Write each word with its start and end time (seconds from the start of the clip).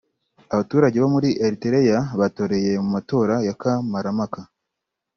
Abaturage 0.53 0.97
bo 1.03 1.09
muri 1.15 1.29
Eritrea 1.45 1.99
batoreye 2.19 2.71
mu 2.83 2.87
matora 2.95 3.35
ya 3.47 3.55
kamarampaka 3.61 4.39